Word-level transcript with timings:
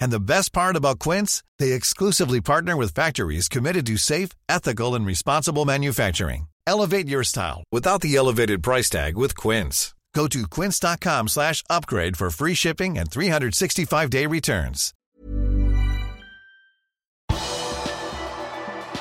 And 0.00 0.10
the 0.10 0.18
best 0.18 0.52
part 0.52 0.76
about 0.76 0.98
Quince, 0.98 1.42
they 1.58 1.72
exclusively 1.72 2.40
partner 2.40 2.76
with 2.76 2.94
factories 2.94 3.48
committed 3.48 3.86
to 3.86 3.96
safe, 3.96 4.30
ethical, 4.48 4.94
and 4.94 5.06
responsible 5.06 5.64
manufacturing. 5.64 6.48
Elevate 6.66 7.08
your 7.08 7.24
style 7.24 7.64
without 7.70 8.00
the 8.00 8.16
elevated 8.16 8.62
price 8.62 8.90
tag 8.90 9.16
with 9.16 9.36
Quince. 9.36 9.94
Go 10.14 10.26
to 10.28 10.46
quince.com 10.46 11.28
slash 11.28 11.62
upgrade 11.70 12.16
for 12.16 12.30
free 12.30 12.54
shipping 12.54 12.98
and 12.98 13.10
365-day 13.10 14.26
returns. 14.26 14.92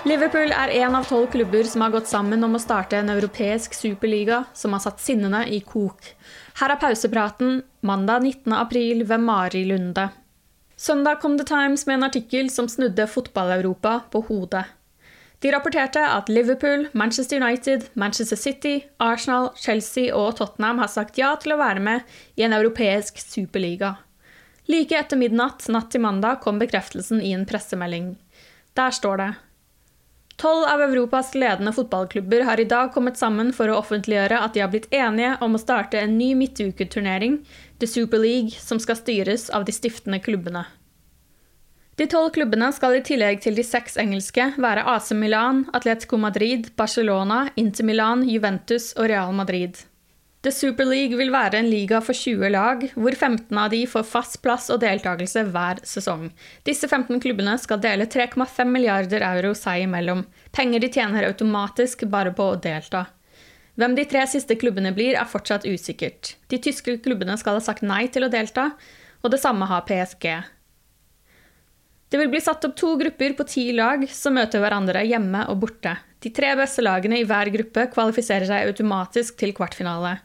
Liverpool 0.05 0.53
er 0.55 0.71
en 0.79 0.95
av 0.95 1.03
tolv 1.03 1.27
klubber 1.27 1.63
som 1.67 1.81
har 1.81 1.91
gått 1.91 2.07
sammen 2.07 2.43
om 2.43 2.55
å 2.55 2.61
starte 2.61 2.97
en 2.97 3.09
europeisk 3.11 3.73
superliga 3.75 4.45
som 4.55 4.73
har 4.73 4.79
satt 4.79 5.01
sinnene 5.03 5.43
i 5.51 5.59
kok. 5.59 6.13
Her 6.61 6.73
er 6.73 6.79
pausepraten 6.79 7.59
mandag 7.81 8.23
19. 8.23 8.53
april 8.55 9.03
ved 9.03 9.25
Mari 9.25 9.65
Lunde. 9.67 10.07
Søndag 10.79 11.15
kom 11.15 11.37
The 11.37 11.43
Times 11.43 11.85
med 11.85 11.93
en 11.93 12.03
artikkel 12.03 12.49
som 12.49 12.69
snudde 12.69 13.07
fotball-Europa 13.07 13.99
på 14.11 14.21
hodet. 14.29 14.63
De 15.39 15.51
rapporterte 15.51 15.99
at 15.99 16.29
Liverpool, 16.29 16.85
Manchester 16.91 17.41
United, 17.41 17.83
Manchester 17.93 18.35
City, 18.35 18.85
Arsenal, 18.97 19.49
Chelsea 19.55 20.15
og 20.15 20.37
Tottenham 20.37 20.79
har 20.79 20.87
sagt 20.87 21.19
ja 21.19 21.33
til 21.35 21.51
å 21.51 21.59
være 21.59 21.83
med 21.83 22.15
i 22.39 22.47
en 22.47 22.55
europeisk 22.55 23.19
superliga. 23.19 23.97
Like 24.71 24.95
etter 24.95 25.19
midnatt 25.19 25.67
natt 25.67 25.91
til 25.91 26.05
mandag 26.07 26.39
kom 26.47 26.63
bekreftelsen 26.63 27.19
i 27.19 27.35
en 27.35 27.43
pressemelding. 27.49 28.13
Der 28.79 28.95
står 28.95 29.19
det 29.19 29.29
Tolv 30.39 30.63
av 30.71 30.81
Europas 30.81 31.33
ledende 31.35 31.73
fotballklubber 31.75 32.45
har 32.47 32.59
i 32.59 32.63
dag 32.63 32.93
kommet 32.95 33.17
sammen 33.19 33.49
for 33.51 33.67
å 33.67 33.81
offentliggjøre 33.81 34.37
at 34.39 34.53
de 34.55 34.61
har 34.63 34.71
blitt 34.71 34.87
enige 34.95 35.33
om 35.43 35.57
å 35.57 35.59
starte 35.59 35.99
en 35.99 36.13
ny 36.15 36.29
midtuketurnering, 36.39 37.41
The 37.83 37.87
Super 37.91 38.23
League, 38.23 38.55
som 38.55 38.79
skal 38.79 38.95
styres 38.95 39.49
av 39.51 39.67
de 39.67 39.75
stiftende 39.75 40.21
klubbene. 40.23 40.63
De 41.99 42.05
tolv 42.07 42.29
klubbene 42.31 42.69
skal 42.71 42.93
i 42.95 43.01
tillegg 43.03 43.41
til 43.43 43.57
de 43.57 43.63
seks 43.65 43.97
engelske 43.99 44.45
være 44.63 44.85
AC 44.87 45.09
Milan, 45.19 45.65
Atletico 45.75 46.15
Madrid, 46.15 46.69
Barcelona, 46.79 47.41
Inter 47.59 47.83
Milan, 47.83 48.21
Juventus 48.23 48.93
og 48.95 49.09
Real 49.11 49.33
Madrid. 49.35 49.81
The 50.47 50.53
Super 50.55 50.87
League 50.87 51.17
vil 51.19 51.33
være 51.33 51.59
en 51.59 51.67
liga 51.67 51.97
for 51.99 52.15
20 52.15 52.53
lag, 52.53 52.85
hvor 52.95 53.11
15 53.11 53.57
av 53.59 53.73
de 53.73 53.81
får 53.91 54.05
fast 54.07 54.37
plass 54.45 54.69
og 54.71 54.79
deltakelse 54.79 55.43
hver 55.51 55.81
sesong. 55.83 56.29
Disse 56.63 56.87
15 56.87 57.19
klubbene 57.19 57.57
skal 57.59 57.81
dele 57.83 58.07
3,5 58.07 58.71
milliarder 58.71 59.25
euro 59.33 59.51
seg 59.51 59.83
imellom. 59.83 60.21
Penger 60.55 60.85
de 60.85 60.89
tjener 60.95 61.27
automatisk 61.27 62.05
bare 62.13 62.31
på 62.37 62.45
å 62.53 62.61
delta. 62.63 63.09
Hvem 63.75 63.97
de 63.97 64.05
tre 64.07 64.21
siste 64.31 64.55
klubbene 64.61 64.93
blir, 64.95 65.19
er 65.19 65.27
fortsatt 65.27 65.67
usikkert. 65.67 66.37
De 66.47 66.61
tyske 66.63 66.95
klubbene 67.03 67.35
skal 67.43 67.59
ha 67.59 67.65
sagt 67.67 67.83
nei 67.83 68.05
til 68.07 68.23
å 68.23 68.31
delta, 68.31 68.69
og 69.19 69.35
det 69.35 69.41
samme 69.43 69.67
har 69.67 69.83
PSG. 69.83 70.29
Det 72.09 72.17
vil 72.17 72.31
bli 72.31 72.41
satt 72.41 72.65
opp 72.65 72.73
to 72.77 72.95
grupper 72.97 73.35
på 73.37 73.45
ti 73.45 73.67
lag 73.77 74.07
som 74.09 74.33
møter 74.33 74.63
hverandre 74.63 75.03
hjemme 75.05 75.43
og 75.51 75.59
borte. 75.61 75.93
De 76.19 76.31
tre 76.33 76.55
beste 76.57 76.81
lagene 76.81 77.19
i 77.21 77.27
hver 77.27 77.51
gruppe 77.53 77.85
kvalifiserer 77.93 78.49
seg 78.49 78.71
automatisk 78.71 79.37
til 79.39 79.53
kvartfinale. 79.55 80.17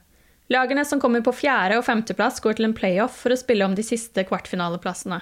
Lagene 0.52 0.84
som 0.88 1.00
kommer 1.00 1.20
på 1.24 1.32
fjerde- 1.32 1.76
og 1.78 1.84
femteplass, 1.84 2.40
går 2.40 2.56
til 2.56 2.68
en 2.68 2.76
playoff 2.76 3.20
for 3.22 3.32
å 3.32 3.38
spille 3.38 3.64
om 3.64 3.76
de 3.76 3.84
siste 3.84 4.24
kvartfinaleplassene. 4.28 5.20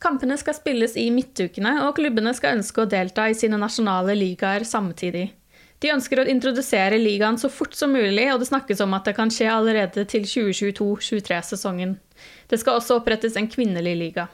Kampene 0.00 0.36
skal 0.36 0.56
spilles 0.56 0.96
i 1.00 1.08
midtukene, 1.12 1.72
og 1.86 1.96
klubbene 1.96 2.32
skal 2.36 2.58
ønske 2.58 2.84
å 2.84 2.88
delta 2.88 3.26
i 3.28 3.36
sine 3.36 3.56
nasjonale 3.60 4.16
ligaer 4.16 4.64
samtidig. 4.68 5.30
De 5.80 5.92
ønsker 5.92 6.20
å 6.20 6.28
introdusere 6.28 6.96
ligaen 7.00 7.36
så 7.40 7.50
fort 7.52 7.76
som 7.76 7.92
mulig, 7.92 8.30
og 8.32 8.40
det 8.40 8.48
snakkes 8.48 8.80
om 8.84 8.96
at 8.96 9.08
det 9.08 9.16
kan 9.16 9.32
skje 9.32 9.48
allerede 9.52 10.04
til 10.08 10.24
2022-23-sesongen. 10.24 11.96
Det 12.48 12.60
skal 12.60 12.80
også 12.80 13.00
opprettes 13.00 13.36
en 13.36 13.48
kvinnelig 13.48 13.96
liga. 13.96 14.28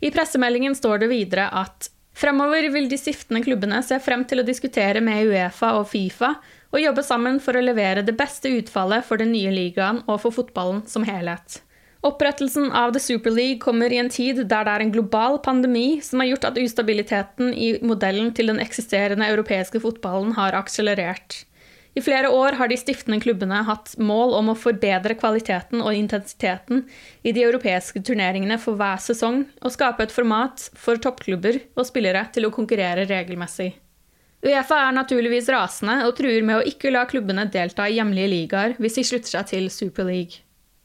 I 0.00 0.10
pressemeldingen 0.14 0.76
står 0.78 1.02
det 1.02 1.10
videre 1.12 1.48
at 1.50 1.90
fremover 2.18 2.68
vil 2.74 2.88
de 2.90 2.98
siftende 2.98 3.42
klubbene 3.44 3.80
se 3.86 3.98
frem 4.02 4.24
til 4.28 4.42
å 4.42 4.46
diskutere 4.46 5.02
med 5.04 5.30
Uefa 5.30 5.74
og 5.78 5.88
Fifa 5.90 6.34
og 6.68 6.82
jobbe 6.82 7.04
sammen 7.06 7.38
for 7.42 7.56
å 7.56 7.64
levere 7.64 8.04
det 8.06 8.16
beste 8.18 8.52
utfallet 8.58 9.06
for 9.06 9.20
den 9.20 9.32
nye 9.32 9.52
ligaen 9.54 10.02
og 10.06 10.20
for 10.24 10.34
fotballen 10.34 10.84
som 10.90 11.06
helhet. 11.08 11.62
Opprettelsen 12.06 12.70
av 12.78 12.92
The 12.94 13.00
Super 13.02 13.32
League 13.34 13.58
kommer 13.58 13.90
i 13.90 13.98
en 13.98 14.10
tid 14.12 14.44
der 14.46 14.66
det 14.66 14.74
er 14.74 14.84
en 14.84 14.94
global 14.94 15.40
pandemi 15.42 15.98
som 16.04 16.22
har 16.22 16.30
gjort 16.30 16.46
at 16.52 16.60
ustabiliteten 16.62 17.50
i 17.50 17.72
modellen 17.82 18.30
til 18.36 18.52
den 18.52 18.62
eksisterende 18.62 19.26
europeiske 19.26 19.82
fotballen 19.82 20.36
har 20.38 20.54
akselerert. 20.54 21.42
I 21.98 22.02
flere 22.04 22.28
år 22.30 22.54
har 22.60 22.70
de 22.70 22.76
stiftende 22.78 23.18
klubbene 23.18 23.64
hatt 23.66 23.96
mål 23.98 24.36
om 24.38 24.52
å 24.52 24.58
forbedre 24.58 25.16
kvaliteten 25.18 25.80
og 25.82 25.96
intensiteten 25.98 26.84
i 27.26 27.32
de 27.34 27.42
europeiske 27.42 28.04
turneringene 28.06 28.58
for 28.62 28.78
hver 28.78 29.02
sesong, 29.02 29.40
og 29.64 29.74
skape 29.74 30.06
et 30.06 30.14
format 30.14 30.68
for 30.78 31.00
toppklubber 31.02 31.58
og 31.74 31.88
spillere 31.88 32.22
til 32.34 32.46
å 32.46 32.52
konkurrere 32.54 33.08
regelmessig. 33.10 33.72
Uefa 34.46 34.78
er 34.84 34.94
naturligvis 34.94 35.50
rasende 35.50 36.04
og 36.06 36.14
truer 36.20 36.44
med 36.46 36.60
å 36.60 36.66
ikke 36.70 36.92
la 36.94 37.02
klubbene 37.10 37.48
delta 37.50 37.88
i 37.88 37.96
hjemlige 37.98 38.30
ligaer 38.30 38.76
hvis 38.78 39.00
de 39.00 39.08
slutter 39.08 39.34
seg 39.34 39.50
til 39.50 39.66
Super 39.74 40.06
League. 40.06 40.44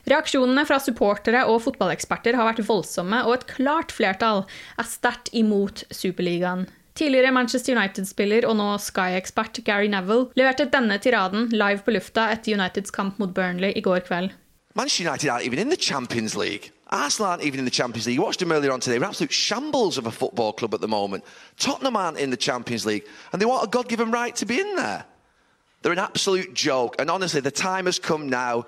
Reaksjonene 0.09 0.65
fra 0.65 0.81
supportere 0.81 1.45
og 1.45 1.61
fotballeksperter 1.67 2.35
har 2.39 2.49
vært 2.49 2.65
voldsomme, 2.65 3.21
og 3.27 3.37
et 3.37 3.45
klart 3.53 3.93
flertall 3.93 4.47
er 4.81 4.89
sterkt 4.89 5.29
imot 5.37 5.85
Superligaen. 5.93 6.65
Tidligere 6.93 7.31
Manchester 7.33 7.73
United-spiller 7.73 8.45
og 8.45 8.57
nå 8.59 8.67
Sky-ekspert 8.77 9.63
Gary 9.65 9.87
Neville 9.89 10.27
leverte 10.37 10.67
denne 10.69 10.99
tiraden 11.01 11.47
live 11.49 11.81
på 11.81 11.95
lufta 11.95 12.27
etter 12.35 12.53
Uniteds 12.53 12.93
kamp 12.93 13.17
mot 13.17 13.33
Burnley 13.33 13.73
i 13.73 13.81
går 13.81 14.05
kveld. 14.05 14.35
Manchester 14.75 15.07
United 15.07 15.29
aren't 15.29 15.45
even 15.45 15.59
in 15.59 15.69
the 15.69 15.77
Champions 15.77 16.35
League. 16.35 16.71
Arsenal 16.91 17.31
aren't 17.31 17.43
even 17.43 17.59
in 17.59 17.65
the 17.65 17.71
Champions 17.71 18.05
League. 18.05 18.15
You 18.15 18.21
watched 18.21 18.39
them 18.39 18.51
earlier 18.51 18.71
on 18.71 18.79
today. 18.79 18.97
They're 18.97 19.07
absolute 19.07 19.33
shambles 19.33 19.97
of 19.97 20.05
a 20.05 20.11
football 20.11 20.53
club 20.53 20.73
at 20.73 20.81
the 20.81 20.87
moment. 20.87 21.23
Tottenham 21.57 21.95
aren't 21.95 22.19
in 22.19 22.29
the 22.29 22.37
Champions 22.37 22.85
League, 22.85 23.05
and 23.31 23.41
they 23.41 23.45
want 23.45 23.63
a 23.63 23.69
God-given 23.69 24.11
right 24.11 24.35
to 24.35 24.45
be 24.45 24.59
in 24.59 24.75
there. 24.75 25.05
They're 25.81 25.91
an 25.91 25.99
absolute 25.99 26.53
joke. 26.53 26.95
And 26.99 27.09
honestly, 27.09 27.41
the 27.41 27.51
time 27.51 27.85
has 27.85 27.99
come 27.99 28.29
now. 28.29 28.65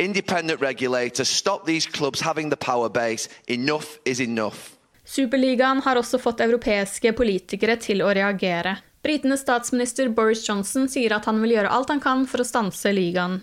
Independent 0.00 0.60
regulators, 0.60 1.28
stop 1.28 1.64
these 1.64 1.86
clubs 1.86 2.20
having 2.20 2.50
the 2.50 2.56
power 2.56 2.88
base. 2.88 3.28
Enough 3.46 3.98
is 4.04 4.20
enough. 4.20 4.77
Superligaen 5.08 5.80
har 5.86 5.96
også 5.96 6.18
fått 6.20 6.42
europeiske 6.44 7.14
politikere 7.16 7.78
til 7.80 8.02
å 8.04 8.12
reagere. 8.12 8.76
Britenes 9.02 9.40
statsminister 9.40 10.10
Boris 10.12 10.42
Johnson 10.44 10.84
sier 10.90 11.14
at 11.16 11.24
han 11.30 11.38
vil 11.40 11.54
gjøre 11.54 11.70
alt 11.72 11.88
han 11.94 12.02
kan 12.04 12.26
for 12.28 12.42
å 12.42 12.46
stanse 12.46 12.92
ligaen. 12.92 13.38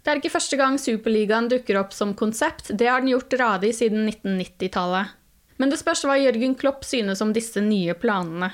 Det 0.00 0.12
er 0.12 0.20
ikke 0.20 0.32
første 0.32 0.56
gang 0.60 0.78
Superligaen 0.80 1.50
dukker 1.52 1.76
opp 1.80 1.92
som 1.96 2.14
konsept, 2.16 2.72
det 2.72 2.88
har 2.88 3.04
den 3.04 3.12
gjort 3.12 3.36
radig 3.40 3.74
siden 3.76 4.08
1990-tallet. 4.08 5.12
Men 5.60 5.70
det 5.70 5.80
spørs 5.80 6.06
hva 6.08 6.16
Jørgen 6.18 6.56
Klopp 6.60 6.84
synes 6.88 7.22
om 7.24 7.32
disse 7.36 7.60
nye 7.64 7.94
planene. 7.96 8.50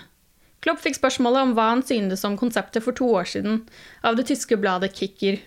Klopp 0.60 0.82
fikk 0.82 0.98
spørsmålet 0.98 1.46
om 1.46 1.54
hva 1.56 1.70
han 1.70 1.86
syntes 1.86 2.26
om 2.28 2.36
konseptet 2.38 2.84
for 2.84 2.98
to 2.98 3.08
år 3.14 3.30
siden, 3.30 3.62
av 4.02 4.18
det 4.18 4.26
tyske 4.28 4.58
bladet 4.60 4.92
Kicker. 4.98 5.38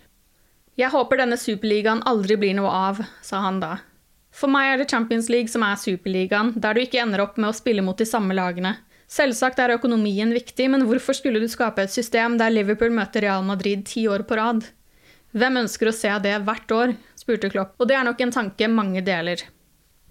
Jeg 0.79 0.89
håper 0.95 1.19
denne 1.19 1.37
superligaen 1.37 2.01
aldri 2.09 2.39
blir 2.39 2.55
noe 2.57 2.71
av, 2.73 3.03
sa 3.21 3.43
han 3.43 3.59
da. 3.61 3.77
For 4.33 4.49
meg 4.49 4.71
er 4.71 4.81
det 4.81 4.89
Champions 4.89 5.29
League 5.29 5.51
som 5.51 5.63
er 5.65 5.77
superligaen, 5.77 6.55
der 6.57 6.73
du 6.73 6.81
ikke 6.81 7.01
ender 7.03 7.21
opp 7.21 7.37
med 7.37 7.51
å 7.51 7.57
spille 7.57 7.83
mot 7.85 7.97
de 7.97 8.07
samme 8.09 8.33
lagene. 8.33 8.75
Selvsagt 9.13 9.59
er 9.61 9.75
økonomien 9.75 10.31
viktig, 10.33 10.69
men 10.73 10.87
hvorfor 10.89 11.13
skulle 11.13 11.41
du 11.43 11.49
skape 11.51 11.83
et 11.85 11.93
system 11.93 12.39
der 12.39 12.53
Liverpool 12.53 12.93
møter 12.95 13.21
Real 13.21 13.43
Madrid 13.45 13.83
ti 13.85 14.07
år 14.09 14.25
på 14.25 14.39
rad? 14.39 14.63
Hvem 15.37 15.59
ønsker 15.63 15.89
å 15.89 15.95
se 15.95 16.13
det 16.23 16.39
hvert 16.47 16.71
år? 16.73 16.95
spurte 17.17 17.51
Klopp, 17.53 17.75
og 17.77 17.89
det 17.89 17.97
er 17.97 18.07
nok 18.07 18.21
en 18.25 18.33
tanke 18.33 18.69
mange 18.69 19.03
deler. 19.05 19.43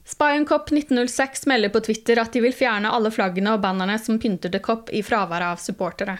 Spion 0.06 0.46
Cop 0.46 0.70
1906 0.72 1.46
melder 1.46 1.70
på 1.74 1.82
Twitter 1.86 2.18
at 2.18 2.34
de 2.34 2.42
vil 2.42 2.54
fjerne 2.54 2.90
alle 2.90 3.10
flaggene 3.14 3.54
og 3.54 3.62
bannerne 3.62 3.98
som 4.02 4.18
pynter 4.22 4.50
The 4.50 4.58
Cop 4.62 4.90
i 4.90 5.02
fraværet 5.06 5.54
av 5.54 5.62
supportere. 5.62 6.16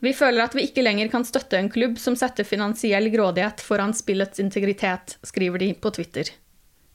Vi 0.00 0.12
føler 0.14 0.44
at 0.44 0.54
vi 0.54 0.64
ikke 0.68 0.84
lenger 0.84 1.10
kan 1.12 1.26
støtte 1.26 1.58
en 1.58 1.70
klubb 1.72 1.98
som 2.00 2.16
setter 2.16 2.46
finansiell 2.48 3.10
grådighet 3.12 3.64
foran 3.64 3.96
spillets 3.96 4.40
integritet, 4.40 5.18
skriver 5.26 5.64
de 5.64 5.72
på 5.74 5.92
Twitter. 5.96 6.30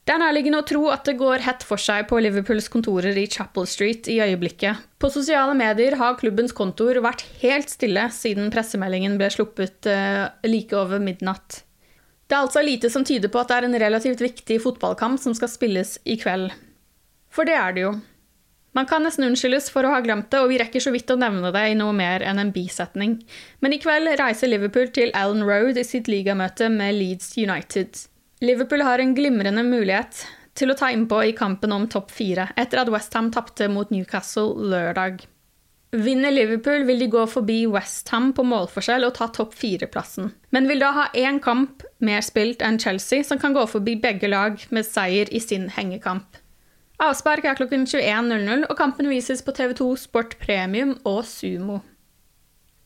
Det 0.03 0.11
er 0.11 0.19
nærliggende 0.19 0.59
å 0.59 0.65
tro 0.67 0.81
at 0.91 1.05
det 1.07 1.15
går 1.15 1.45
hett 1.45 1.61
for 1.63 1.79
seg 1.79 2.09
på 2.09 2.17
Liverpools 2.19 2.65
kontorer 2.71 3.15
i 3.15 3.23
Chapel 3.31 3.67
Street 3.71 4.09
i 4.11 4.17
øyeblikket. 4.19 4.81
På 4.99 5.07
sosiale 5.11 5.55
medier 5.55 5.95
har 5.99 6.17
klubbens 6.19 6.51
kontor 6.55 6.99
vært 7.05 7.23
helt 7.39 7.71
stille 7.71 8.09
siden 8.11 8.51
pressemeldingen 8.51 9.15
ble 9.19 9.31
sluppet 9.31 9.87
uh, 9.87 10.27
like 10.43 10.75
over 10.75 10.99
midnatt. 10.99 11.61
Det 12.27 12.35
er 12.35 12.43
altså 12.43 12.65
lite 12.65 12.91
som 12.91 13.07
tyder 13.07 13.31
på 13.31 13.39
at 13.39 13.51
det 13.51 13.61
er 13.61 13.69
en 13.69 13.79
relativt 13.85 14.25
viktig 14.25 14.59
fotballkamp 14.65 15.23
som 15.23 15.35
skal 15.39 15.51
spilles 15.51 15.95
i 16.03 16.19
kveld. 16.19 16.51
For 17.31 17.47
det 17.47 17.55
er 17.55 17.75
det 17.75 17.87
jo. 17.87 17.95
Man 18.75 18.87
kan 18.89 19.05
nesten 19.05 19.29
unnskyldes 19.29 19.69
for 19.71 19.85
å 19.85 19.91
ha 19.93 20.03
glemt 20.03 20.31
det, 20.33 20.39
og 20.41 20.49
vi 20.51 20.59
rekker 20.59 20.83
så 20.83 20.91
vidt 20.91 21.11
å 21.13 21.19
nevne 21.19 21.53
det 21.53 21.67
i 21.69 21.77
noe 21.79 21.93
mer 21.95 22.25
enn 22.25 22.41
en 22.41 22.51
bisetning. 22.51 23.21
Men 23.63 23.75
i 23.75 23.79
kveld 23.79 24.17
reiser 24.19 24.51
Liverpool 24.51 24.89
til 24.91 25.13
Allen 25.15 25.45
Road 25.47 25.77
i 25.77 25.85
sitt 25.87 26.09
ligamøte 26.11 26.67
med 26.73 26.97
Leeds 26.97 27.37
United. 27.37 28.09
Liverpool 28.43 28.81
har 28.81 28.99
en 28.99 29.13
glimrende 29.15 29.63
mulighet 29.63 30.25
til 30.59 30.73
å 30.73 30.75
ta 30.75 30.89
innpå 30.91 31.21
i 31.23 31.35
kampen 31.37 31.71
om 31.71 31.85
topp 31.87 32.09
fire, 32.11 32.49
etter 32.59 32.81
at 32.81 32.89
Westham 32.91 33.29
tapte 33.31 33.69
mot 33.71 33.87
Newcastle 33.93 34.67
lørdag. 34.67 35.21
Vinner 35.93 36.33
Liverpool, 36.33 36.83
vil 36.83 36.99
de 36.99 37.07
gå 37.13 37.23
forbi 37.29 37.61
Westham 37.71 38.33
på 38.35 38.43
målforskjell 38.43 39.05
og 39.07 39.13
ta 39.15 39.29
topp 39.31 39.53
fire-plassen. 39.55 40.33
Men 40.51 40.67
vil 40.67 40.83
da 40.83 40.89
ha 40.97 41.05
én 41.15 41.39
kamp 41.39 41.85
mer 42.03 42.25
spilt 42.25 42.65
enn 42.65 42.81
Chelsea, 42.83 43.23
som 43.23 43.39
kan 43.39 43.55
gå 43.55 43.63
forbi 43.69 43.95
begge 44.03 44.27
lag 44.27 44.59
med 44.75 44.89
seier 44.89 45.31
i 45.31 45.39
sin 45.39 45.69
hengekamp. 45.77 46.35
Avspark 46.99 47.47
er 47.47 47.55
klokken 47.61 47.87
21.00, 47.87 48.67
og 48.67 48.75
kampen 48.75 49.07
vises 49.13 49.45
på 49.45 49.55
TV2 49.55 49.87
Sport 50.03 50.35
Premium 50.43 50.97
og 51.07 51.23
Sumo. 51.29 51.79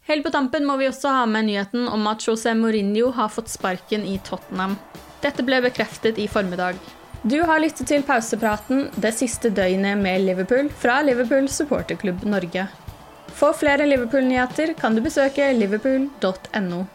Helt 0.06 0.24
på 0.24 0.36
tampen 0.38 0.70
må 0.70 0.78
vi 0.78 0.92
også 0.92 1.18
ha 1.18 1.26
med 1.26 1.50
nyheten 1.50 1.90
om 1.90 2.06
at 2.14 2.22
José 2.30 2.54
Mourinho 2.54 3.10
har 3.18 3.34
fått 3.34 3.50
sparken 3.50 4.06
i 4.06 4.20
Tottenham. 4.24 4.78
Dette 5.22 5.44
ble 5.44 5.62
bekreftet 5.66 6.20
i 6.22 6.28
formiddag. 6.28 6.78
Du 7.24 7.42
har 7.42 7.60
lyttet 7.60 7.90
til 7.90 8.04
pausepraten 8.06 8.90
det 8.96 9.14
siste 9.18 9.50
døgnet 9.50 9.98
med 9.98 10.22
Liverpool 10.28 10.70
fra 10.70 11.00
Liverpool 11.02 11.50
supporterklubb 11.50 12.24
Norge. 12.30 12.68
For 13.38 13.54
flere 13.54 13.86
Liverpool-nyheter 13.90 14.74
kan 14.78 14.96
du 14.96 15.02
besøke 15.02 15.50
liverpool.no. 15.54 16.86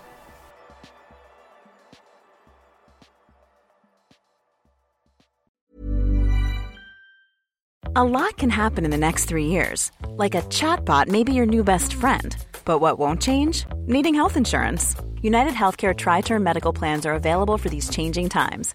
A 7.95 8.03
lot 8.03 8.39
can 8.39 8.49
happen 8.49 8.87
in 8.87 8.91
the 8.91 8.97
next 8.97 9.27
three 9.27 9.47
years. 9.47 9.93
Like 10.17 10.35
a 10.35 10.43
chatbot 10.43 11.09
may 11.09 11.25
be 11.25 11.35
your 11.35 11.47
new 11.47 11.63
best 11.63 11.93
friend. 11.93 12.35
But 12.65 12.79
what 12.79 12.99
won't 12.99 13.21
change? 13.21 13.67
Needing 13.87 14.15
health 14.15 14.39
insurance. 14.39 14.97
United 15.23 15.53
Healthcare 15.55 15.97
Tri 15.97 16.21
Term 16.21 16.43
Medical 16.43 16.73
Plans 16.73 17.07
are 17.07 17.15
available 17.15 17.57
for 17.57 17.69
these 17.69 17.89
changing 17.89 18.29
times 18.29 18.75